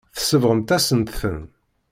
Tsebɣemt-asent-ten. 0.15 1.39